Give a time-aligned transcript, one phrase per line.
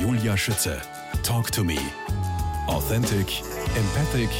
[0.00, 0.80] Julia Schütze.
[1.24, 1.76] Talk to me.
[2.68, 3.42] Authentic,
[3.74, 4.30] empathic,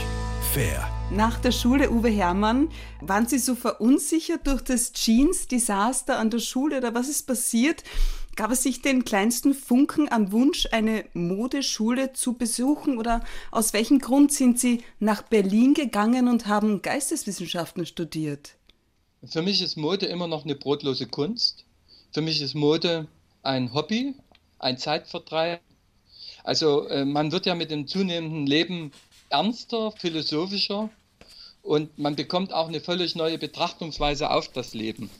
[0.52, 0.88] fair.
[1.10, 2.68] Nach der Schule, Uwe Hermann,
[3.00, 7.82] waren Sie so verunsichert durch das Jeans-Desaster an der Schule oder was ist passiert?
[8.36, 13.98] Gab es sich den kleinsten Funken an Wunsch, eine Modeschule zu besuchen oder aus welchem
[13.98, 18.54] Grund sind Sie nach Berlin gegangen und haben Geisteswissenschaften studiert?
[19.24, 21.64] Für mich ist Mode immer noch eine brotlose Kunst.
[22.12, 23.08] Für mich ist Mode
[23.42, 24.14] ein Hobby,
[24.58, 25.60] ein Zeitvertreib.
[26.44, 28.92] Also äh, man wird ja mit dem zunehmenden Leben
[29.28, 30.90] ernster, philosophischer
[31.62, 35.10] und man bekommt auch eine völlig neue Betrachtungsweise auf das Leben.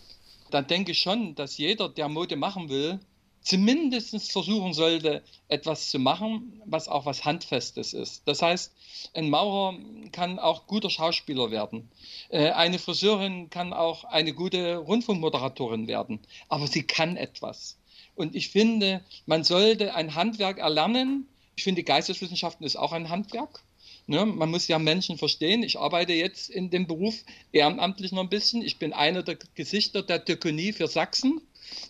[0.51, 3.01] Da denke ich schon, dass jeder, der Mode machen will,
[3.43, 8.23] zumindest versuchen sollte, etwas zu machen, was auch was Handfestes ist.
[8.27, 8.75] Das heißt,
[9.15, 9.79] ein Maurer
[10.13, 11.91] kann auch guter Schauspieler werden.
[12.29, 16.21] Äh, eine Friseurin kann auch eine gute Rundfunkmoderatorin werden.
[16.49, 17.78] Aber sie kann etwas.
[18.19, 21.29] Und ich finde, man sollte ein Handwerk erlernen.
[21.55, 23.63] Ich finde, Geisteswissenschaften ist auch ein Handwerk.
[24.09, 25.63] Ne, man muss ja Menschen verstehen.
[25.63, 28.63] Ich arbeite jetzt in dem Beruf ehrenamtlich noch ein bisschen.
[28.63, 31.41] Ich bin einer der Gesichter der Diakonie für Sachsen,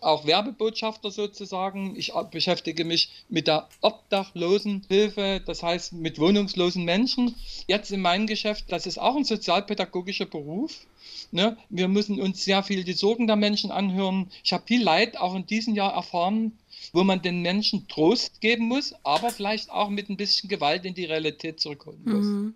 [0.00, 1.96] auch Werbebotschafter sozusagen.
[1.96, 7.34] Ich beschäftige mich mit der Obdachlosenhilfe, das heißt mit wohnungslosen Menschen.
[7.66, 10.86] Jetzt in meinem Geschäft, das ist auch ein sozialpädagogischer Beruf.
[11.30, 11.56] Ne?
[11.68, 14.30] Wir müssen uns sehr viel die Sorgen der Menschen anhören.
[14.44, 16.52] Ich habe viel Leid auch in diesem Jahr erfahren
[16.92, 20.94] wo man den Menschen Trost geben muss, aber vielleicht auch mit ein bisschen Gewalt in
[20.94, 22.24] die Realität zurückholen muss.
[22.24, 22.54] Mhm.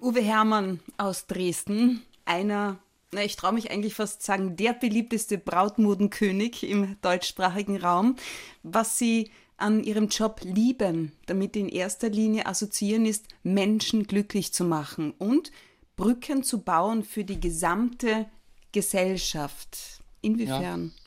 [0.00, 2.78] Uwe Hermann aus Dresden, einer,
[3.12, 8.16] na, ich traue mich eigentlich fast sagen, der beliebteste Brautmodenkönig im deutschsprachigen Raum.
[8.62, 14.64] Was Sie an Ihrem Job lieben, damit in erster Linie assoziieren ist, Menschen glücklich zu
[14.64, 15.50] machen und
[15.96, 18.26] Brücken zu bauen für die gesamte
[18.72, 20.00] Gesellschaft.
[20.20, 20.92] Inwiefern?
[20.94, 21.02] Ja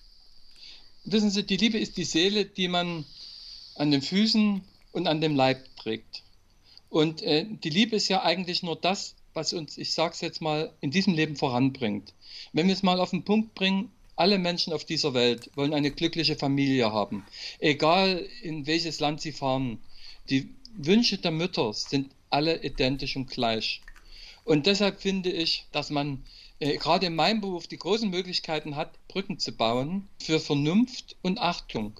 [1.03, 3.05] wissen Sie, die Liebe ist die Seele, die man
[3.75, 6.23] an den Füßen und an dem Leib trägt.
[6.89, 10.41] Und äh, die Liebe ist ja eigentlich nur das, was uns, ich sage es jetzt
[10.41, 12.13] mal, in diesem Leben voranbringt.
[12.53, 15.91] Wenn wir es mal auf den Punkt bringen, alle Menschen auf dieser Welt wollen eine
[15.91, 17.25] glückliche Familie haben.
[17.59, 19.79] Egal in welches Land sie fahren.
[20.29, 23.81] Die Wünsche der Mütter sind alle identisch und gleich.
[24.43, 26.23] Und deshalb finde ich, dass man
[26.59, 31.39] äh, gerade in meinem Beruf die großen Möglichkeiten hat, Brücken zu bauen für Vernunft und
[31.39, 31.99] Achtung.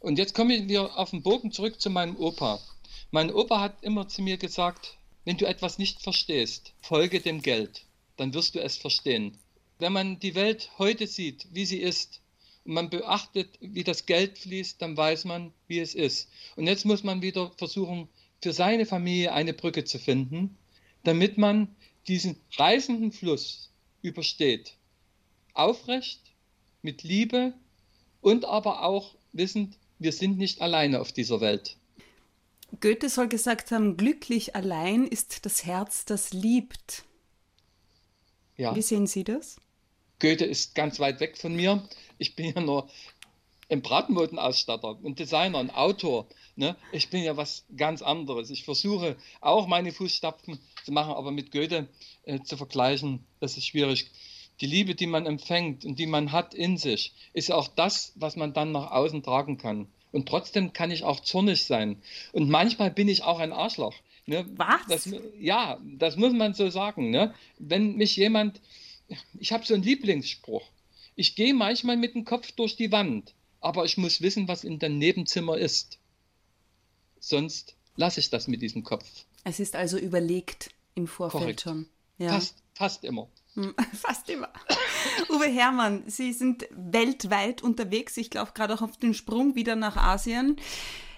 [0.00, 2.60] Und jetzt kommen wir auf den Bogen zurück zu meinem Opa.
[3.10, 7.84] Mein Opa hat immer zu mir gesagt, wenn du etwas nicht verstehst, folge dem Geld,
[8.16, 9.38] dann wirst du es verstehen.
[9.78, 12.20] Wenn man die Welt heute sieht, wie sie ist,
[12.64, 16.28] und man beachtet, wie das Geld fließt, dann weiß man, wie es ist.
[16.56, 18.08] Und jetzt muss man wieder versuchen,
[18.42, 20.58] für seine Familie eine Brücke zu finden,
[21.02, 21.74] damit man
[22.08, 23.70] diesen reißenden Fluss
[24.02, 24.76] übersteht.
[25.54, 26.20] Aufrecht,
[26.82, 27.54] mit Liebe
[28.20, 31.76] und aber auch wissend, wir sind nicht alleine auf dieser Welt.
[32.80, 37.04] Goethe soll gesagt haben, glücklich allein ist das Herz, das liebt.
[38.56, 38.74] Ja.
[38.74, 39.56] Wie sehen Sie das?
[40.20, 41.88] Goethe ist ganz weit weg von mir.
[42.18, 42.88] Ich bin ja nur
[43.68, 46.26] ein Bratenmodenausstatter, ein Designer, ein Autor.
[46.56, 46.76] Ne?
[46.90, 48.50] Ich bin ja was ganz anderes.
[48.50, 51.88] Ich versuche auch meine Fußstapfen zu machen, aber mit Goethe
[52.24, 54.10] äh, zu vergleichen, das ist schwierig.
[54.60, 58.34] Die Liebe, die man empfängt und die man hat in sich, ist auch das, was
[58.34, 59.86] man dann nach außen tragen kann.
[60.12, 62.02] Und trotzdem kann ich auch zornig sein.
[62.32, 63.94] Und manchmal bin ich auch ein Arschloch.
[64.26, 64.46] Ne?
[64.56, 64.80] Was?
[64.88, 67.10] Das, ja, das muss man so sagen.
[67.10, 67.34] Ne?
[67.58, 68.60] Wenn mich jemand,
[69.38, 70.64] ich habe so einen Lieblingsspruch.
[71.14, 74.78] Ich gehe manchmal mit dem Kopf durch die Wand aber ich muss wissen, was in
[74.78, 75.98] dem Nebenzimmer ist.
[77.20, 79.06] Sonst lasse ich das mit diesem Kopf.
[79.44, 81.60] Es ist also überlegt im Vorfeld Korrekt.
[81.62, 81.88] schon.
[82.18, 82.30] Ja.
[82.30, 83.28] Fast, fast immer.
[83.54, 84.52] Hm, fast immer.
[85.30, 88.16] Uwe Hermann, Sie sind weltweit unterwegs.
[88.16, 90.56] Ich glaube gerade auch auf den Sprung wieder nach Asien.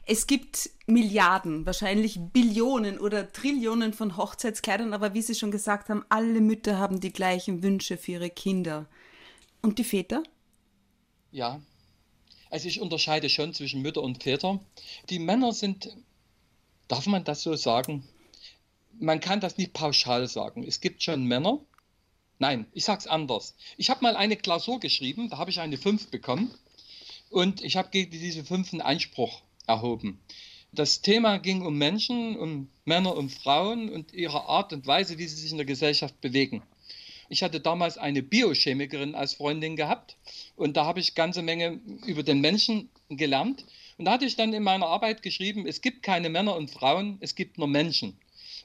[0.07, 6.05] Es gibt Milliarden, wahrscheinlich Billionen oder Trillionen von Hochzeitskleidern, aber wie Sie schon gesagt haben,
[6.09, 8.87] alle Mütter haben die gleichen Wünsche für ihre Kinder.
[9.63, 10.23] Und die Väter?
[11.31, 11.61] Ja,
[12.51, 14.61] also ich unterscheide schon zwischen Mütter und Väter.
[15.09, 15.97] Die Männer sind,
[16.89, 18.09] darf man das so sagen?
[18.99, 20.65] Man kann das nicht pauschal sagen.
[20.65, 21.61] Es gibt schon Männer.
[22.41, 23.55] Nein, ich sage es anders.
[23.77, 26.51] Ich habe mal eine Klausur geschrieben, da habe ich eine 5 bekommen
[27.29, 30.19] und ich habe gegen diese 5 einen Einspruch erhoben.
[30.73, 35.29] Das Thema ging um Menschen, um Männer und Frauen und ihre Art und Weise, wie
[35.29, 36.63] sie sich in der Gesellschaft bewegen.
[37.29, 40.17] Ich hatte damals eine Biochemikerin als Freundin gehabt
[40.57, 43.67] und da habe ich ganze Menge über den Menschen gelernt.
[43.99, 47.19] Und da hatte ich dann in meiner Arbeit geschrieben, es gibt keine Männer und Frauen,
[47.21, 48.17] es gibt nur Menschen.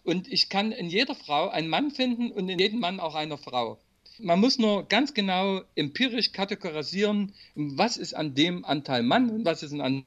[0.06, 3.40] Und ich kann in jeder Frau einen Mann finden und in jedem Mann auch eine
[3.40, 3.80] Frau.
[4.20, 9.64] Man muss nur ganz genau empirisch kategorisieren, was ist an dem Anteil Mann und was
[9.64, 10.06] ist an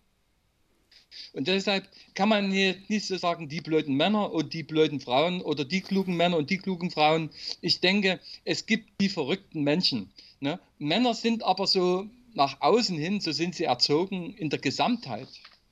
[1.33, 5.65] Und deshalb kann man nicht so sagen, die blöden Männer und die blöden Frauen oder
[5.65, 7.31] die klugen Männer und die klugen Frauen.
[7.61, 10.13] Ich denke, es gibt die verrückten Menschen.
[10.39, 10.61] Ne?
[10.79, 15.29] Männer sind aber so nach außen hin, so sind sie erzogen in der Gesamtheit.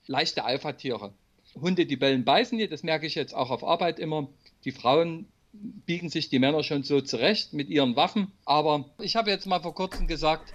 [0.09, 1.15] Leichte Alpha-Tiere.
[1.61, 4.29] Hunde, die bellen, beißen nie, das merke ich jetzt auch auf Arbeit immer.
[4.65, 8.33] Die Frauen biegen sich die Männer schon so zurecht mit ihren Waffen.
[8.45, 10.53] Aber ich habe jetzt mal vor kurzem gesagt,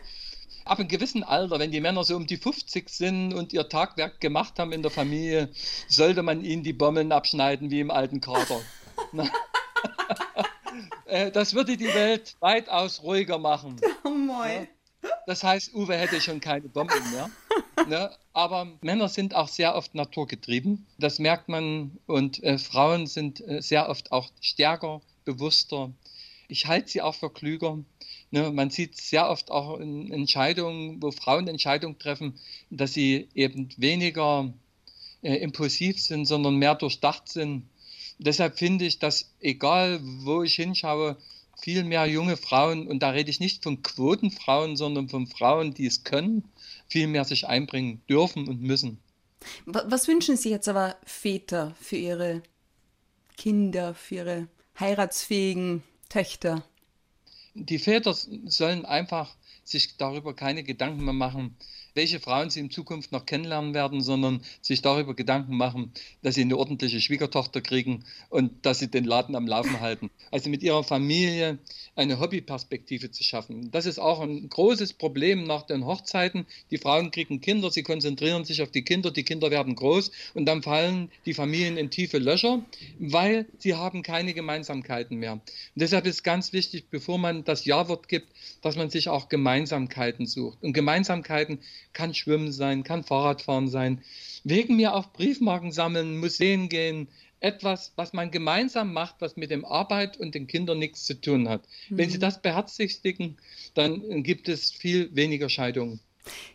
[0.64, 4.22] ab einem gewissen Alter, wenn die Männer so um die 50 sind und ihr Tagwerk
[4.22, 5.50] gemacht haben in der Familie,
[5.88, 8.62] sollte man ihnen die Bommeln abschneiden wie im alten Kater.
[11.06, 13.76] Äh, das würde die Welt weitaus ruhiger machen.
[14.06, 14.68] Oh moi.
[15.26, 17.30] Das heißt, Uwe hätte schon keine Bomben mehr.
[17.88, 18.12] Ne?
[18.34, 20.86] Aber Männer sind auch sehr oft naturgetrieben.
[20.98, 21.98] Das merkt man.
[22.06, 25.92] Und äh, Frauen sind äh, sehr oft auch stärker, bewusster.
[26.48, 27.80] Ich halte sie auch für klüger.
[28.32, 28.52] Ne?
[28.52, 32.40] Man sieht sehr oft auch in Entscheidungen, wo Frauen Entscheidungen treffen,
[32.70, 34.54] dass sie eben weniger
[35.22, 37.68] äh, impulsiv sind, sondern mehr durchdacht sind.
[38.18, 41.18] Deshalb finde ich, dass egal wo ich hinschaue,
[41.62, 45.86] viel mehr junge Frauen, und da rede ich nicht von Quotenfrauen, sondern von Frauen, die
[45.86, 46.44] es können,
[46.88, 49.00] viel mehr sich einbringen dürfen und müssen.
[49.66, 52.44] Was wünschen Sie jetzt aber Väter für Ihre
[53.38, 54.48] Kinder, für Ihre
[54.80, 56.64] heiratsfähigen Töchter?
[57.54, 61.56] Die Väter sollen einfach sich darüber keine Gedanken mehr machen,
[61.94, 65.92] welche Frauen sie in Zukunft noch kennenlernen werden, sondern sich darüber Gedanken machen,
[66.22, 70.10] dass sie eine ordentliche Schwiegertochter kriegen und dass sie den Laden am Laufen halten.
[70.32, 71.60] Also mit ihrer Familie
[71.96, 73.70] eine Hobbyperspektive zu schaffen.
[73.72, 76.46] Das ist auch ein großes Problem nach den Hochzeiten.
[76.70, 80.46] Die Frauen kriegen Kinder, sie konzentrieren sich auf die Kinder, die Kinder werden groß und
[80.46, 82.64] dann fallen die Familien in tiefe Löcher,
[83.00, 85.34] weil sie haben keine Gemeinsamkeiten mehr.
[85.34, 85.42] Und
[85.76, 88.30] deshalb ist ganz wichtig, bevor man das Ja-Wort gibt,
[88.62, 90.64] dass man sich auch Gemeinsamkeiten sucht.
[90.64, 91.60] Und Gemeinsamkeiten
[91.94, 94.02] kann Schwimmen sein, kann Fahrradfahren sein,
[94.44, 97.08] wegen mir auf Briefmarken sammeln, Museen gehen,
[97.42, 101.50] etwas, was man gemeinsam macht, was mit dem Arbeit und den Kindern nichts zu tun
[101.50, 101.64] hat.
[101.90, 101.98] Mhm.
[101.98, 102.22] Wenn Sie mhm.
[102.22, 103.38] das beherzigen,
[103.74, 106.00] dann gibt es viel weniger Scheidungen.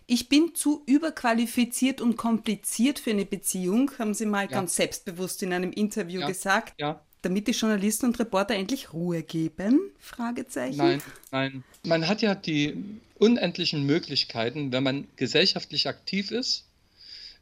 [0.06, 4.46] Ich bin zu überqualifiziert und kompliziert für eine Beziehung, haben Sie mal ja.
[4.46, 6.28] ganz selbstbewusst in einem Interview ja.
[6.28, 6.74] gesagt.
[6.80, 7.02] Ja.
[7.22, 9.90] Damit die Journalisten und Reporter endlich Ruhe geben?
[9.98, 10.76] Fragezeichen.
[10.76, 11.64] Nein, nein.
[11.84, 16.68] Man hat ja die unendlichen Möglichkeiten, wenn man gesellschaftlich aktiv ist,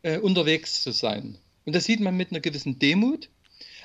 [0.03, 1.39] äh, unterwegs zu sein.
[1.65, 3.29] Und das sieht man mit einer gewissen Demut,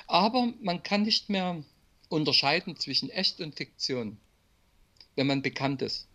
[0.06, 1.62] aber man kann nicht mehr
[2.08, 4.18] unterscheiden zwischen echt und Fiktion,
[5.16, 6.08] wenn man bekannt ist.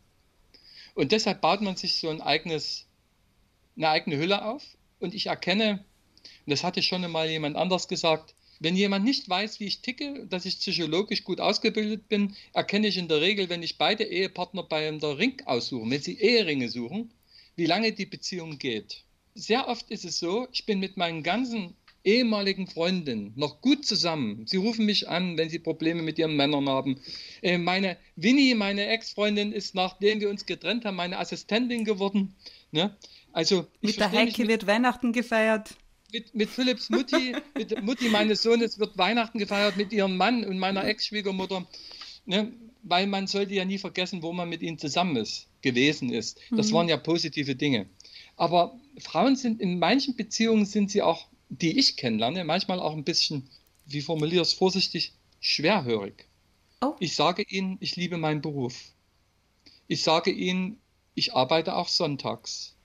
[0.94, 2.86] Und deshalb baut man sich so ein eigenes,
[3.76, 4.64] eine eigene Hülle auf.
[5.00, 5.84] Und ich erkenne,
[6.46, 10.26] und das hatte schon einmal jemand anders gesagt, wenn jemand nicht weiß, wie ich ticke,
[10.30, 14.64] dass ich psychologisch gut ausgebildet bin, erkenne ich in der Regel, wenn ich beide Ehepartner
[14.64, 17.12] bei der Ring aussuche, wenn sie Eheringe suchen,
[17.56, 19.04] wie lange die Beziehung geht.
[19.34, 21.76] Sehr oft ist es so, ich bin mit meinen ganzen
[22.06, 24.46] ehemaligen Freundinnen noch gut zusammen.
[24.46, 27.02] Sie rufen mich an, wenn sie Probleme mit ihren Männern haben.
[27.42, 32.36] Äh, meine Winnie, meine Ex-Freundin, ist, nachdem wir uns getrennt haben, meine Assistentin geworden.
[32.72, 32.96] Ne?
[33.34, 35.76] Also, mit der Heike wird Weihnachten gefeiert
[36.16, 40.58] mit, mit Philipps Mutti, mit Mutti meines Sohnes wird Weihnachten gefeiert mit ihrem Mann und
[40.58, 41.68] meiner Ex-Schwiegermutter.
[42.26, 42.54] Ne?
[42.84, 46.40] Weil man sollte ja nie vergessen, wo man mit ihnen zusammen ist, gewesen ist.
[46.52, 46.74] Das mhm.
[46.74, 47.88] waren ja positive Dinge.
[48.38, 53.04] Aber Frauen sind in manchen Beziehungen sind sie auch, die ich kennenlerne, manchmal auch ein
[53.04, 53.50] bisschen,
[53.86, 56.28] wie formuliere ich es vorsichtig, schwerhörig.
[56.82, 56.96] Oh.
[57.00, 58.76] Ich sage ihnen, ich liebe meinen Beruf.
[59.88, 60.80] Ich sage ihnen,
[61.14, 62.76] ich arbeite auch sonntags.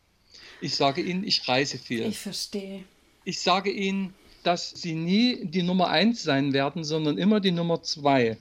[0.60, 2.06] Ich sage ihnen, ich reise viel.
[2.06, 2.84] Ich verstehe
[3.30, 7.80] ich sage Ihnen, dass Sie nie die Nummer eins sein werden, sondern immer die Nummer
[7.82, 8.38] zwei.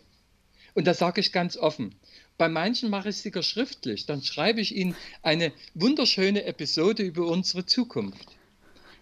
[0.74, 1.96] Und das sage ich ganz offen.
[2.39, 4.08] Bei manchen mache ich es sogar schriftlich.
[4.08, 8.38] Dann schreibe ich Ihnen eine wunderschöne Episode über unsere Zukunft.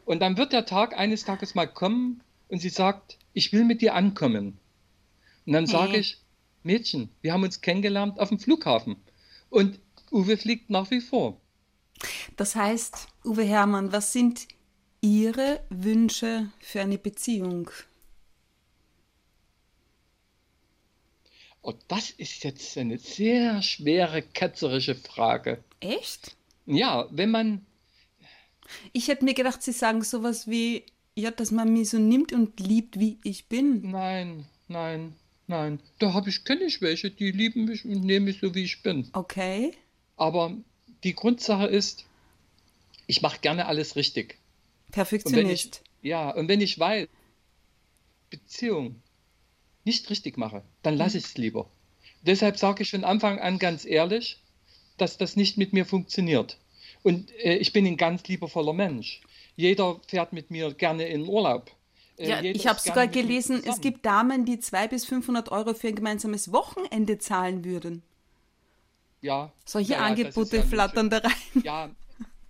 [0.05, 3.81] Und dann wird der Tag eines Tages mal kommen und sie sagt, ich will mit
[3.81, 4.59] dir ankommen.
[5.45, 5.99] Und dann sage mhm.
[5.99, 6.17] ich,
[6.63, 8.97] Mädchen, wir haben uns kennengelernt auf dem Flughafen.
[9.49, 9.79] Und
[10.11, 11.39] Uwe fliegt nach wie vor.
[12.35, 14.47] Das heißt, Uwe Hermann, was sind
[15.01, 17.69] Ihre Wünsche für eine Beziehung?
[21.61, 25.63] Oh, das ist jetzt eine sehr schwere, ketzerische Frage.
[25.79, 26.35] Echt?
[26.65, 27.65] Ja, wenn man.
[28.93, 30.83] Ich hätte mir gedacht, Sie sagen sowas wie,
[31.15, 33.91] ja, dass man mich so nimmt und liebt, wie ich bin.
[33.91, 35.15] Nein, nein,
[35.47, 35.79] nein.
[35.99, 38.81] Da habe ich, kenne ich welche, die lieben mich und nehmen mich so, wie ich
[38.81, 39.09] bin.
[39.13, 39.73] Okay.
[40.15, 40.55] Aber
[41.03, 42.05] die Grundsache ist,
[43.07, 44.37] ich mache gerne alles richtig.
[44.97, 45.83] Perfektionist.
[46.01, 47.07] Ich, ja, und wenn ich weiß,
[48.31, 49.01] Beziehung
[49.83, 51.19] nicht richtig mache, dann lasse mhm.
[51.19, 51.69] ich es lieber.
[52.23, 54.41] Deshalb sage ich von Anfang an ganz ehrlich,
[54.97, 56.57] dass das nicht mit mir funktioniert.
[57.03, 59.21] Und äh, ich bin ein ganz liebevoller Mensch.
[59.55, 61.69] Jeder fährt mit mir gerne in Urlaub.
[62.17, 65.89] Äh, ja, ich habe sogar gelesen, es gibt Damen, die 200 bis 500 Euro für
[65.89, 68.01] ein gemeinsames Wochenende zahlen würden.
[69.21, 69.53] Ja.
[69.63, 71.63] Solche ja, Angebote ja flattern da rein.
[71.63, 71.91] Ja,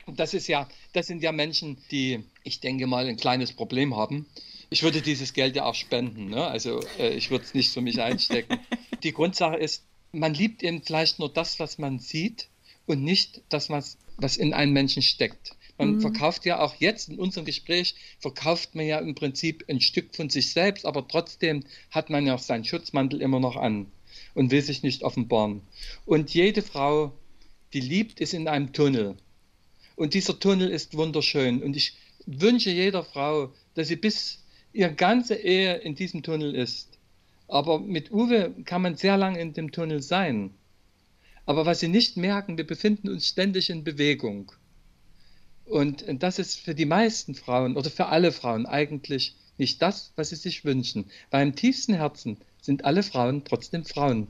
[0.07, 4.25] das ist ja, das sind ja Menschen, die, ich denke mal, ein kleines Problem haben.
[4.69, 6.47] Ich würde dieses Geld ja auch spenden, ne?
[6.47, 8.59] also äh, ich würde es nicht für mich einstecken.
[9.03, 12.47] Die Grundsache ist, man liebt eben vielleicht nur das, was man sieht
[12.85, 15.51] und nicht das, was, was in einem Menschen steckt.
[15.77, 16.01] Man mhm.
[16.01, 20.29] verkauft ja auch jetzt in unserem Gespräch, verkauft man ja im Prinzip ein Stück von
[20.29, 23.91] sich selbst, aber trotzdem hat man ja seinen Schutzmantel immer noch an
[24.33, 25.61] und will sich nicht offenbaren.
[26.05, 27.11] Und jede Frau,
[27.73, 29.17] die liebt, ist in einem Tunnel.
[29.97, 31.61] Und dieser Tunnel ist wunderschön.
[31.61, 31.93] Und ich
[32.27, 34.43] wünsche jeder Frau, dass sie bis
[34.73, 36.99] ihre ganze Ehe in diesem Tunnel ist.
[37.47, 40.53] Aber mit Uwe kann man sehr lange in dem Tunnel sein.
[41.45, 44.51] Aber was sie nicht merken, wir befinden uns ständig in Bewegung.
[45.65, 50.29] Und das ist für die meisten Frauen oder für alle Frauen eigentlich nicht das, was
[50.29, 51.09] sie sich wünschen.
[51.31, 54.27] Weil im tiefsten Herzen sind alle Frauen trotzdem Frauen.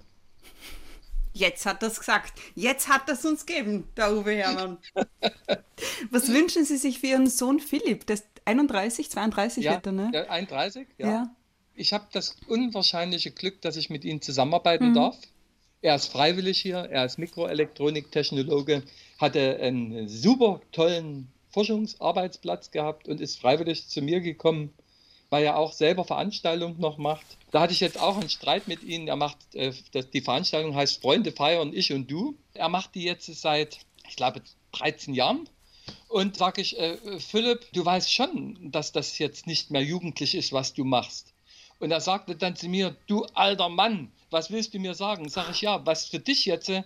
[1.38, 2.40] Jetzt hat er es gesagt.
[2.56, 4.78] Jetzt hat es uns gegeben, der Uwe Hermann.
[6.12, 8.08] Was wünschen Sie sich für Ihren Sohn Philipp?
[8.08, 10.30] Der ist 31, 32 ja, wird er, ne?
[10.30, 11.08] 31, ja.
[11.08, 11.36] ja.
[11.76, 14.96] Ich habe das unwahrscheinliche Glück, dass ich mit ihm zusammenarbeiten mhm.
[14.96, 15.18] darf.
[15.82, 18.82] Er ist freiwillig hier, er ist Mikroelektroniktechnologe,
[19.20, 24.74] hatte einen super tollen Forschungsarbeitsplatz gehabt und ist freiwillig zu mir gekommen,
[25.30, 27.26] weil er auch selber Veranstaltungen noch macht.
[27.52, 29.08] Da hatte ich jetzt auch einen Streit mit ihm.
[29.08, 29.74] Er macht, äh,
[30.14, 32.38] die Veranstaltung heißt Freunde feiern, ich und du.
[32.54, 34.42] Er macht die jetzt seit, ich glaube,
[34.74, 35.50] 13 Jahren.
[36.10, 40.54] Und sage ich, äh, Philipp, du weißt schon, dass das jetzt nicht mehr jugendlich ist,
[40.54, 41.34] was du machst.
[41.80, 45.30] Und er sagte dann zu mir, du alter Mann, was willst du mir sagen?
[45.30, 46.84] Sag ich, ja, was für dich jetzt äh,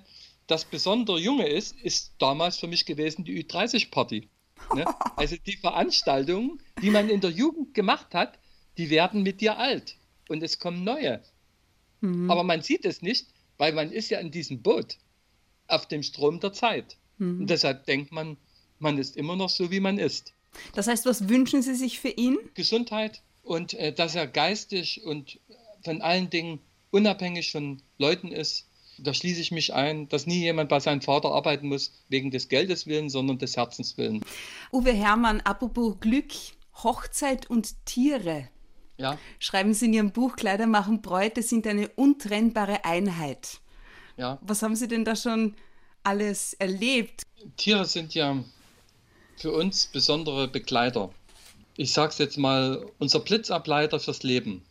[0.47, 4.27] das besondere Junge ist, ist damals für mich gewesen die Ü30-Party.
[4.73, 4.85] Ne?
[5.15, 8.39] Also die Veranstaltungen, die man in der Jugend gemacht hat,
[8.77, 9.97] die werden mit dir alt
[10.29, 11.21] und es kommen neue.
[12.01, 12.29] Mhm.
[12.31, 13.27] Aber man sieht es nicht,
[13.57, 14.97] weil man ist ja in diesem Boot
[15.67, 16.97] auf dem Strom der Zeit.
[17.17, 17.41] Mhm.
[17.41, 18.37] Und deshalb denkt man,
[18.79, 20.33] man ist immer noch so, wie man ist.
[20.73, 22.37] Das heißt, was wünschen Sie sich für ihn?
[22.55, 25.39] Gesundheit und äh, dass er geistig und
[25.83, 26.59] von allen Dingen
[26.91, 28.67] unabhängig von Leuten ist.
[29.03, 32.49] Da schließe ich mich ein, dass nie jemand bei seinem Vater arbeiten muss, wegen des
[32.49, 34.23] Geldes willen, sondern des Herzens willen.
[34.71, 36.31] Uwe Hermann, apropos Glück,
[36.83, 38.49] Hochzeit und Tiere.
[38.97, 39.17] Ja.
[39.39, 43.59] Schreiben Sie in Ihrem Buch Kleider machen Bräute sind eine untrennbare Einheit.
[44.17, 44.37] Ja.
[44.41, 45.55] Was haben Sie denn da schon
[46.03, 47.23] alles erlebt?
[47.57, 48.43] Tiere sind ja
[49.37, 51.09] für uns besondere Begleiter.
[51.75, 54.63] Ich sage es jetzt mal, unser Blitzableiter fürs Leben.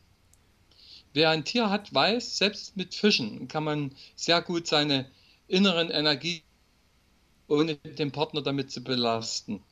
[1.12, 5.10] Wer ein Tier hat, weiß, selbst mit Fischen kann man sehr gut seine
[5.48, 6.42] inneren Energie
[7.48, 9.62] ohne den Partner damit zu belasten.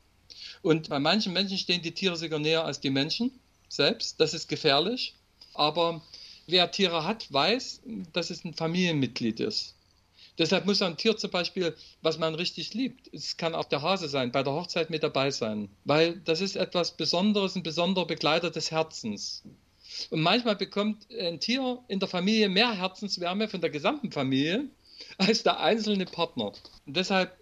[0.61, 3.31] Und bei manchen Menschen stehen die Tiere sogar näher als die Menschen
[3.69, 4.19] selbst.
[4.19, 5.15] Das ist gefährlich.
[5.53, 6.01] Aber
[6.47, 7.81] wer Tiere hat, weiß,
[8.11, 9.75] dass es ein Familienmitglied ist.
[10.37, 14.07] Deshalb muss ein Tier zum Beispiel, was man richtig liebt, es kann auch der Hase
[14.07, 15.69] sein, bei der Hochzeit mit dabei sein.
[15.83, 19.43] Weil das ist etwas Besonderes, ein besonderer Begleiter des Herzens.
[20.09, 24.65] Und manchmal bekommt ein Tier in der Familie mehr Herzenswärme von der gesamten Familie
[25.17, 26.51] als der einzelne Partner.
[26.85, 27.37] Und deshalb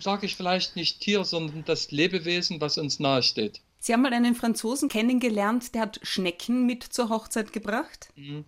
[0.00, 3.60] sage ich vielleicht nicht Tier, sondern das Lebewesen, was uns nahesteht.
[3.80, 8.08] Sie haben mal einen Franzosen kennengelernt, der hat Schnecken mit zur Hochzeit gebracht.
[8.16, 8.44] Mhm.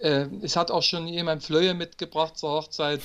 [0.00, 3.00] Äh, es hat auch schon jemand Flöhe mitgebracht zur Hochzeit.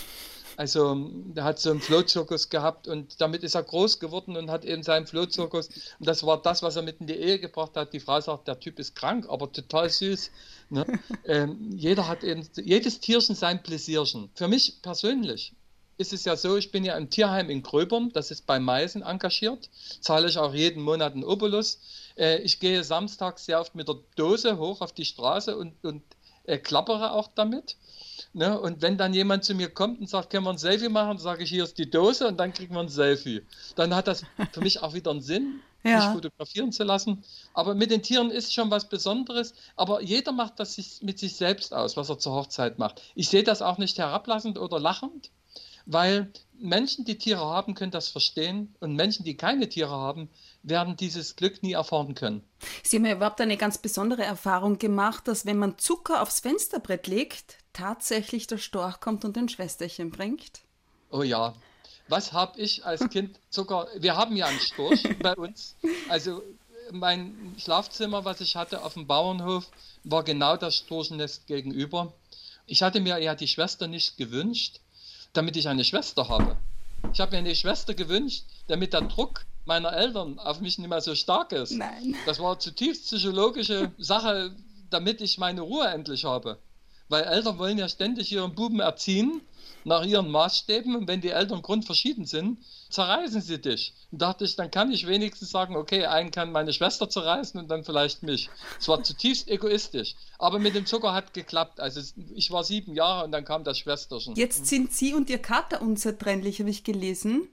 [0.56, 4.66] Also der hat so einen Flohzirkus gehabt und damit ist er groß geworden und hat
[4.66, 5.68] eben seinen Flohzirkus.
[6.00, 7.94] Und das war das, was er mit in die Ehe gebracht hat.
[7.94, 10.32] Die Frau sagt, der Typ ist krank, aber total süß.
[10.70, 10.86] Ne?
[11.26, 14.30] ähm, jeder hat eben, jedes Tierchen sein Pläsierchen.
[14.36, 15.54] Für mich persönlich
[15.98, 19.04] ist es ja so, ich bin ja im Tierheim in Gröbern, das ist bei Meißen
[19.04, 19.70] engagiert,
[20.02, 21.80] zahle ich auch jeden Monat einen Obolus.
[22.18, 26.04] Äh, ich gehe samstags sehr oft mit der Dose hoch auf die Straße und, und
[26.46, 27.78] äh, klappere auch damit.
[28.34, 28.60] Ne?
[28.60, 31.44] Und wenn dann jemand zu mir kommt und sagt, können wir ein Selfie machen, sage
[31.44, 33.44] ich, hier ist die Dose und dann kriegen wir ein Selfie.
[33.76, 35.98] Dann hat das für mich auch wieder einen Sinn, ja.
[35.98, 37.24] mich fotografieren zu lassen.
[37.54, 39.54] Aber mit den Tieren ist schon was Besonderes.
[39.76, 43.02] Aber jeder macht das mit sich selbst aus, was er zur Hochzeit macht.
[43.16, 45.30] Ich sehe das auch nicht herablassend oder lachend,
[45.86, 50.30] weil Menschen, die Tiere haben, können das verstehen und Menschen, die keine Tiere haben,
[50.64, 52.44] werden dieses Glück nie erfahren können.
[52.84, 57.08] Sie haben ja überhaupt eine ganz besondere Erfahrung gemacht, dass wenn man Zucker aufs Fensterbrett
[57.08, 60.62] legt, tatsächlich der Storch kommt und ein Schwesterchen bringt?
[61.12, 61.54] Oh ja.
[62.08, 63.88] Was habe ich als Kind Zucker?
[63.98, 65.76] Wir haben ja einen Storch bei uns.
[66.10, 66.42] Also
[66.92, 69.68] mein Schlafzimmer, was ich hatte auf dem Bauernhof,
[70.04, 72.14] war genau das Storchennest gegenüber.
[72.66, 74.80] Ich hatte mir ja die Schwester nicht gewünscht,
[75.34, 76.58] damit ich eine Schwester habe.
[77.12, 81.02] Ich habe mir eine Schwester gewünscht, damit der Druck meiner Eltern auf mich nicht mehr
[81.02, 81.72] so stark ist.
[81.72, 82.16] Nein.
[82.26, 84.56] Das war zutiefst psychologische Sache,
[84.90, 86.60] damit ich meine Ruhe endlich habe.
[87.10, 89.42] Weil Eltern wollen ja ständig ihren Buben erziehen
[89.86, 93.94] nach ihren Maßstäben und wenn die Eltern grundverschieden sind, zerreißen sie dich.
[94.12, 97.70] Und dachte ich, dann kann ich wenigstens sagen, okay, einen kann meine Schwester zerreißen und
[97.70, 98.50] dann vielleicht mich.
[98.80, 100.16] Es war zutiefst egoistisch.
[100.40, 101.80] Aber mit dem Zucker hat geklappt.
[101.80, 102.02] Also
[102.34, 104.36] ich war sieben Jahre und dann kam das Schwesterchen.
[104.36, 107.50] Jetzt sind Sie und Ihr Kater unzertrennlich, habe ich gelesen.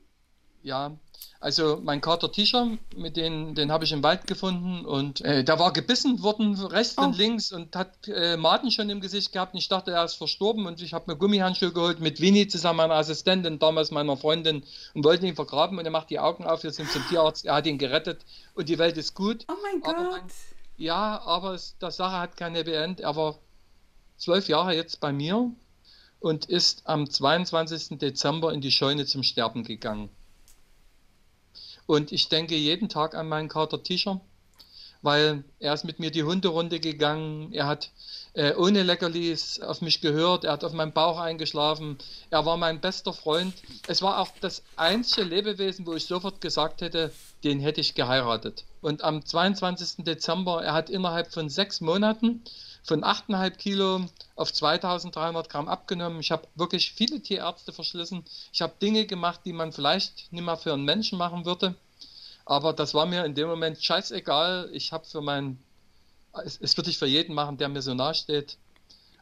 [0.62, 0.96] Ja,
[1.42, 5.58] also mein Kater Tischer, mit den, den habe ich im Wald gefunden und äh, der
[5.58, 7.02] war gebissen worden rechts oh.
[7.02, 9.54] und links und hat äh, Maden schon im Gesicht gehabt.
[9.54, 12.76] Und ich dachte, er ist verstorben und ich habe mir Gummihandschuhe geholt mit Winnie zusammen,
[12.76, 16.62] meiner Assistentin, damals meiner Freundin und wollte ihn vergraben und er macht die Augen auf,
[16.62, 18.20] wir sind zum Tierarzt, er hat ihn gerettet
[18.54, 19.46] und die Welt ist gut.
[19.48, 19.96] Oh mein Gott.
[19.96, 20.22] Mein,
[20.76, 23.00] ja, aber es, die Sache hat keine Beend.
[23.00, 23.38] Er war
[24.18, 25.50] zwölf Jahre jetzt bei mir
[26.20, 27.98] und ist am 22.
[27.98, 30.10] Dezember in die Scheune zum Sterben gegangen.
[31.90, 34.20] Und ich denke jeden Tag an meinen Kater Tischer,
[35.02, 37.52] weil er ist mit mir die Hunderunde gegangen.
[37.52, 37.90] Er hat
[38.34, 40.44] äh, ohne Leckerlis auf mich gehört.
[40.44, 41.98] Er hat auf meinem Bauch eingeschlafen.
[42.30, 43.54] Er war mein bester Freund.
[43.88, 48.62] Es war auch das einzige Lebewesen, wo ich sofort gesagt hätte, den hätte ich geheiratet.
[48.82, 50.04] Und am 22.
[50.04, 52.44] Dezember, er hat innerhalb von sechs Monaten
[52.82, 54.06] von 8,5 Kilo
[54.36, 56.20] auf 2300 Gramm abgenommen.
[56.20, 58.24] Ich habe wirklich viele Tierärzte verschlissen.
[58.52, 61.74] Ich habe Dinge gemacht, die man vielleicht nicht mehr für einen Menschen machen würde.
[62.44, 64.70] Aber das war mir in dem Moment scheißegal.
[64.72, 65.62] Ich habe für meinen,
[66.44, 68.58] es, es würde ich für jeden machen, der mir so nahe steht.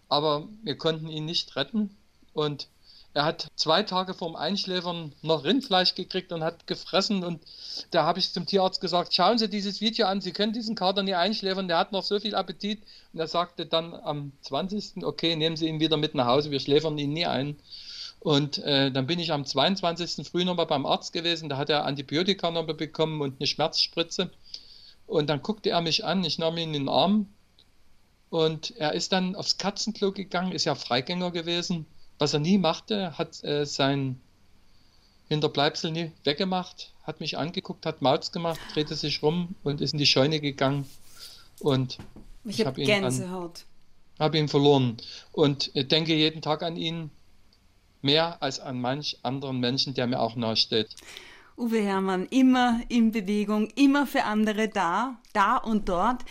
[0.09, 1.97] Aber wir konnten ihn nicht retten.
[2.33, 2.69] Und
[3.15, 7.25] er hat zwei Tage vorm Einschläfern noch Rindfleisch gekriegt und hat gefressen.
[7.25, 7.43] Und
[7.91, 11.03] da habe ich zum Tierarzt gesagt, schauen Sie dieses Video an, Sie können diesen Kater
[11.03, 12.83] nie einschläfern, der hat noch so viel Appetit.
[13.13, 15.05] Und er sagte dann am 20.
[15.05, 17.57] okay, nehmen Sie ihn wieder mit nach Hause, wir schläfern ihn nie ein.
[18.21, 20.29] Und äh, dann bin ich am 22.
[20.29, 24.31] früh nochmal beim Arzt gewesen, da hat er Antibiotika nochmal bekommen und eine Schmerzspritze.
[25.07, 27.29] Und dann guckte er mich an, ich nahm ihn in den Arm
[28.29, 31.87] und er ist dann aufs Katzenklo gegangen, ist ja Freigänger gewesen
[32.19, 34.21] was er nie machte, hat äh, sein
[35.29, 39.99] Hinterbleibsel nie weggemacht, hat mich angeguckt, hat Mauz gemacht, drehte sich rum und ist in
[39.99, 40.87] die Scheune gegangen.
[41.61, 41.99] Und
[42.45, 43.65] ich, ich habe ihn, Gänsehaut.
[44.19, 44.97] hab ihn verloren.
[45.33, 47.11] Und ich denke jeden Tag an ihn
[48.01, 50.89] mehr als an manch anderen Menschen, der mir auch nahesteht.
[51.57, 56.25] Uwe Hermann, immer in Bewegung, immer für andere da, da und dort.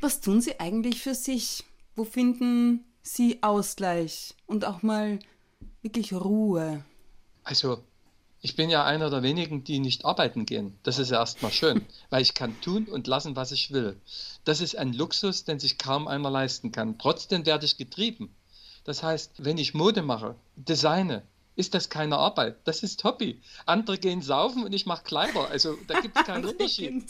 [0.00, 1.64] Was tun Sie eigentlich für sich?
[1.94, 5.18] Wo finden Sie Ausgleich und auch mal
[5.82, 6.84] wirklich Ruhe?
[7.44, 7.82] Also,
[8.42, 10.78] ich bin ja einer der wenigen, die nicht arbeiten gehen.
[10.82, 14.00] Das ist ja erstmal schön, weil ich kann tun und lassen, was ich will.
[14.44, 16.98] Das ist ein Luxus, den sich kaum einer leisten kann.
[16.98, 18.34] Trotzdem werde ich getrieben.
[18.84, 21.22] Das heißt, wenn ich Mode mache, designe,
[21.56, 22.56] ist das keine Arbeit.
[22.64, 23.42] Das ist Hobby.
[23.66, 25.48] Andere gehen saufen und ich mache Kleider.
[25.48, 27.04] Also da gibt es keinen Unterschied.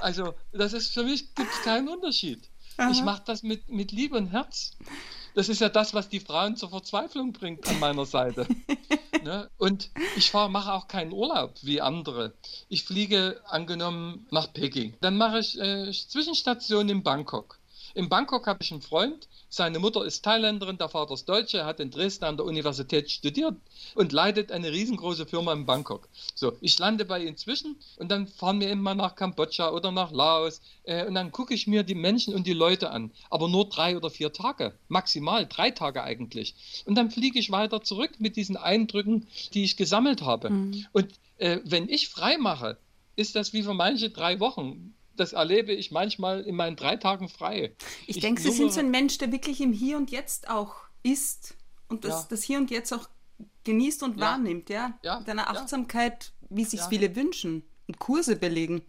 [0.00, 2.50] also das ist für mich gibt es keinen Unterschied.
[2.76, 2.90] Aha.
[2.90, 4.76] Ich mache das mit, mit Liebe und Herz.
[5.34, 8.46] Das ist ja das, was die Frauen zur Verzweiflung bringt an meiner Seite.
[9.24, 9.50] ne?
[9.58, 12.34] Und ich mache auch keinen Urlaub wie andere.
[12.68, 14.94] Ich fliege angenommen nach Peking.
[15.00, 17.58] Dann mache ich äh, Zwischenstation in Bangkok.
[17.94, 21.66] In Bangkok habe ich einen Freund, seine Mutter ist Thailänderin, der Vater ist Deutscher, er
[21.66, 23.54] hat in Dresden an der Universität studiert
[23.94, 26.08] und leitet eine riesengroße Firma in Bangkok.
[26.34, 30.10] So, ich lande bei ihm zwischen und dann fahren wir immer nach Kambodscha oder nach
[30.10, 33.12] Laos äh, und dann gucke ich mir die Menschen und die Leute an.
[33.30, 36.56] Aber nur drei oder vier Tage, maximal drei Tage eigentlich.
[36.86, 40.50] Und dann fliege ich weiter zurück mit diesen Eindrücken, die ich gesammelt habe.
[40.50, 40.86] Mhm.
[40.92, 42.76] Und äh, wenn ich frei mache,
[43.14, 47.28] ist das wie für manche drei Wochen das erlebe ich manchmal in meinen drei Tagen
[47.28, 47.74] frei.
[48.06, 50.74] Ich, ich denke, Sie sind so ein Mensch, der wirklich im Hier und Jetzt auch
[51.02, 51.54] ist
[51.88, 52.26] und das, ja.
[52.30, 53.08] das Hier und Jetzt auch
[53.64, 54.26] genießt und ja.
[54.26, 54.98] wahrnimmt, ja?
[55.02, 55.18] ja.
[55.18, 58.82] Mit einer Achtsamkeit, wie sich viele wünschen und Kurse belegen.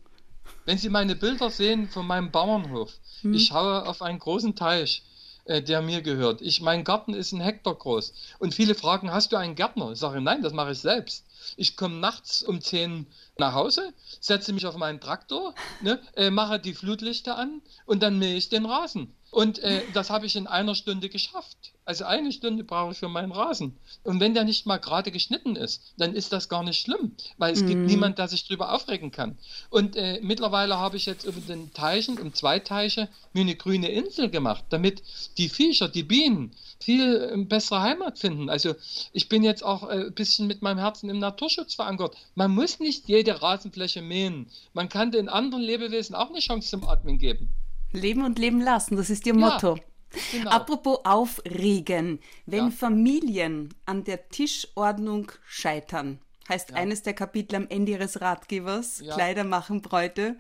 [0.66, 3.34] Wenn Sie meine Bilder sehen von meinem Bauernhof, hm.
[3.34, 5.04] ich schaue auf einen großen Teich,
[5.46, 6.42] äh, der mir gehört.
[6.42, 8.14] Ich, mein Garten ist ein Hektar groß.
[8.40, 9.92] Und viele fragen, hast du einen Gärtner?
[9.92, 11.26] Ich sage, nein, das mache ich selbst.
[11.56, 16.60] Ich komme nachts um 10 nach Hause, setze mich auf meinen Traktor, ne, äh, mache
[16.60, 19.14] die Flutlichter an und dann mähe ich den Rasen.
[19.36, 21.74] Und äh, das habe ich in einer Stunde geschafft.
[21.84, 23.76] Also eine Stunde brauche ich für meinen Rasen.
[24.04, 27.52] Und wenn der nicht mal gerade geschnitten ist, dann ist das gar nicht schlimm, weil
[27.52, 27.68] es mm.
[27.68, 27.86] gibt mhm.
[27.86, 29.38] niemand, der sich drüber aufregen kann.
[29.70, 33.90] Und äh, mittlerweile habe ich jetzt über den Teichen, um zwei Teiche, mir eine grüne
[33.90, 35.04] Insel gemacht, damit
[35.38, 38.50] die Viecher, die Bienen, viel äh, bessere Heimat finden.
[38.50, 38.74] Also
[39.12, 42.16] ich bin jetzt auch äh, ein bisschen mit meinem Herzen im Naturschutz verankert.
[42.36, 44.48] Man muss nicht jede Rasenfläche mähen.
[44.72, 47.50] Man kann den anderen Lebewesen auch eine Chance zum Atmen geben.
[47.96, 49.76] Leben und leben lassen, das ist Ihr Motto.
[49.76, 50.52] Ja, genau.
[50.52, 52.72] Apropos aufregen, wenn ja.
[52.72, 56.76] Familien an der Tischordnung scheitern, heißt Ja.
[56.78, 59.14] eines der Kapitel am Ende Ihres Ratgebers, Ja.
[59.16, 60.38] Kleider machen Bräute.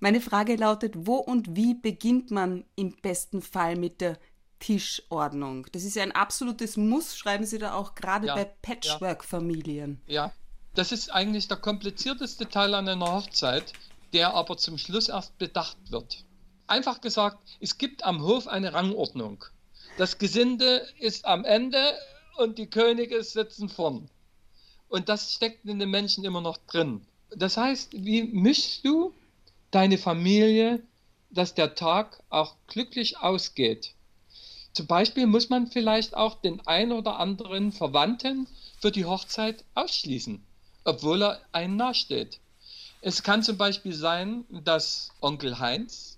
[0.00, 4.18] Meine Frage lautet, wo und wie beginnt man im besten Fall mit der
[4.58, 5.66] Tischordnung?
[5.72, 10.00] Das ist ja ein absolutes Muss, schreiben Sie da auch gerade bei Patchwork-Familien.
[10.06, 10.32] Ja,
[10.74, 13.72] das ist eigentlich der komplizierteste Teil an einer Hochzeit,
[14.12, 16.24] der aber zum Schluss erst bedacht wird.
[16.66, 19.44] Einfach gesagt, es gibt am Hof eine Rangordnung.
[19.98, 21.78] Das Gesinde ist am Ende
[22.36, 24.08] und die Könige sitzen vorn.
[24.88, 27.06] Und das steckt in den Menschen immer noch drin.
[27.36, 29.12] Das heißt, wie mischst du
[29.70, 30.82] deine Familie,
[31.30, 33.94] dass der Tag auch glücklich ausgeht?
[34.72, 38.48] Zum Beispiel muss man vielleicht auch den ein oder anderen Verwandten
[38.80, 40.44] für die Hochzeit ausschließen,
[40.84, 42.40] obwohl er einen nahesteht.
[43.00, 46.13] Es kann zum Beispiel sein, dass Onkel Heinz,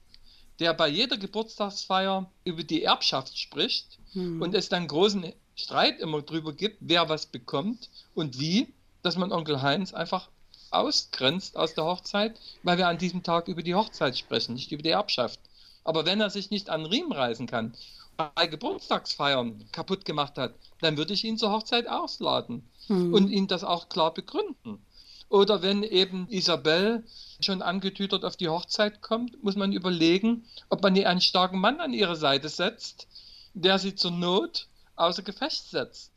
[0.59, 6.53] der bei jeder Geburtstagsfeier über die Erbschaft spricht und es dann großen Streit immer drüber
[6.53, 10.29] gibt, wer was bekommt und wie, dass man Onkel Heinz einfach
[10.71, 14.83] ausgrenzt aus der Hochzeit, weil wir an diesem Tag über die Hochzeit sprechen, nicht über
[14.83, 15.41] die Erbschaft.
[15.85, 17.75] Aber wenn er sich nicht an Riemen reißen kann,
[18.17, 23.63] bei Geburtstagsfeiern kaputt gemacht hat, dann würde ich ihn zur Hochzeit ausladen und ihn das
[23.63, 24.81] auch klar begründen.
[25.29, 27.05] Oder wenn eben Isabel
[27.41, 31.81] schon angetütert auf die Hochzeit kommt, muss man überlegen, ob man ihr einen starken Mann
[31.81, 33.09] an ihre Seite setzt,
[33.55, 36.13] der sie zur Not außer Gefecht setzt.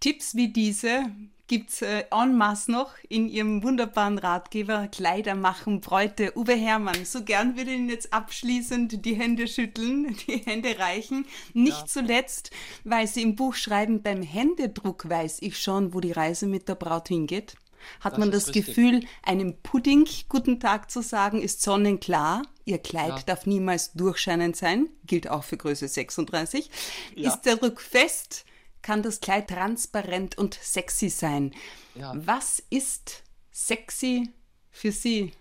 [0.00, 1.06] Tipps wie diese
[1.46, 6.36] gibt's äh, en masse noch in Ihrem wunderbaren Ratgeber Kleider machen Bräute.
[6.36, 11.26] Uwe Hermann, so gern würde ich Ihnen jetzt abschließend die Hände schütteln, die Hände reichen.
[11.52, 11.86] Nicht Ja.
[11.86, 12.50] zuletzt,
[12.84, 16.76] weil Sie im Buch schreiben, beim Händedruck weiß ich schon, wo die Reise mit der
[16.76, 17.54] Braut hingeht.
[18.00, 18.66] Hat Das man das richtig.
[18.66, 22.42] Gefühl, einem Pudding guten Tag zu sagen, ist sonnenklar.
[22.64, 23.22] Ihr Kleid Ja.
[23.26, 26.70] darf niemals durchscheinend sein, gilt auch für Größe 36.
[27.14, 27.28] Ja.
[27.32, 28.44] Ist der Druck fest,
[28.82, 31.54] kann das Kleid transparent und sexy sein.
[31.94, 32.12] Ja.
[32.16, 34.30] Was ist sexy
[34.70, 35.32] für Sie?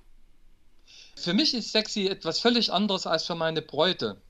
[1.16, 4.22] Für mich ist sexy etwas völlig anderes als für meine Bräute.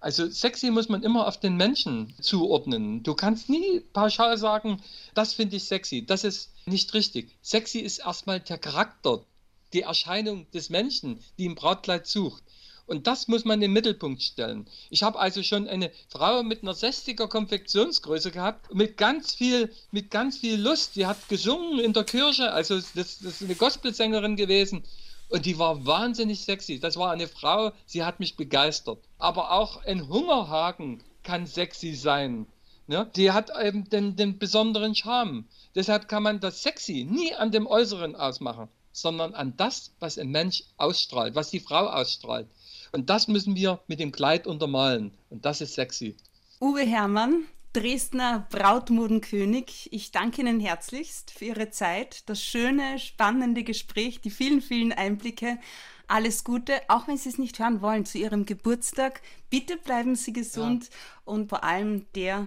[0.00, 3.02] Also sexy muss man immer auf den Menschen zuordnen.
[3.02, 4.80] Du kannst nie pauschal sagen,
[5.14, 6.06] das finde ich sexy.
[6.06, 7.36] Das ist nicht richtig.
[7.42, 9.24] Sexy ist erstmal der Charakter,
[9.72, 12.44] die Erscheinung des Menschen, die im Brautkleid sucht.
[12.86, 14.66] Und das muss man in den Mittelpunkt stellen.
[14.88, 20.10] Ich habe also schon eine Frau mit einer 60er Konfektionsgröße gehabt, mit ganz viel, mit
[20.10, 20.96] ganz viel Lust.
[20.96, 24.84] Die hat gesungen in der Kirche, also das, das ist eine Gospelsängerin gewesen.
[25.28, 26.80] Und die war wahnsinnig sexy.
[26.80, 29.04] Das war eine Frau, sie hat mich begeistert.
[29.18, 32.46] Aber auch ein Hungerhaken kann sexy sein.
[32.86, 33.10] Ne?
[33.16, 35.44] Die hat eben den, den besonderen Charme.
[35.74, 40.30] Deshalb kann man das sexy nie an dem Äußeren ausmachen, sondern an das, was ein
[40.30, 42.48] Mensch ausstrahlt, was die Frau ausstrahlt.
[42.92, 45.12] Und das müssen wir mit dem Kleid untermalen.
[45.28, 46.16] Und das ist sexy.
[46.60, 54.22] Uwe Hermann, Dresdner Brautmodenkönig, ich danke Ihnen herzlichst für Ihre Zeit, das schöne, spannende Gespräch,
[54.22, 55.58] die vielen, vielen Einblicke.
[56.08, 59.20] Alles Gute, auch wenn Sie es nicht hören wollen, zu Ihrem Geburtstag.
[59.50, 60.88] Bitte bleiben Sie gesund
[61.24, 62.46] und vor allem der,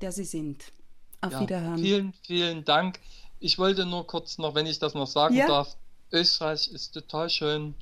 [0.00, 0.64] der Sie sind.
[1.22, 1.78] Auf Ja, Wiederhören.
[1.78, 3.00] Vielen, vielen Dank.
[3.40, 5.46] Ich wollte nur kurz noch, wenn ich das noch sagen Ja.
[5.46, 5.76] darf,
[6.12, 7.74] Österreich ist total schön.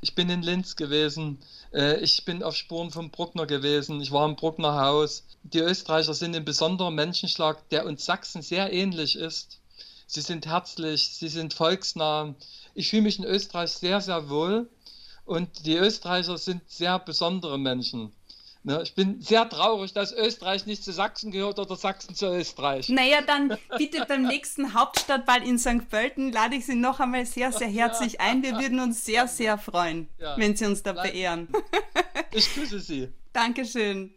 [0.00, 1.38] Ich bin in Linz gewesen.
[1.72, 4.00] Äh, Ich bin auf Spuren vom Bruckner gewesen.
[4.00, 5.24] Ich war im Bruckner Haus.
[5.44, 9.60] Die Österreicher sind ein besonderer Menschenschlag, der uns Sachsen sehr ähnlich ist.
[10.06, 12.34] Sie sind herzlich, sie sind volksnah.
[12.74, 14.68] Ich fühle mich in Österreich sehr, sehr wohl.
[15.24, 18.12] Und die Österreicher sind sehr besondere Menschen.
[18.62, 22.88] Ne, Ich bin sehr traurig, dass Österreich nicht zu Sachsen gehört oder Sachsen zu Österreich.
[22.88, 25.88] Naja, dann bitte beim nächsten Hauptstadtball in St.
[25.90, 28.42] Pölten lade ich Sie noch einmal sehr, sehr herzlich ein.
[28.42, 30.36] Wir würden uns sehr, sehr freuen, Ja.
[30.38, 31.48] wenn Sie uns da beehren.
[32.32, 33.08] Ich grüße Sie.
[33.34, 34.14] Dankeschön.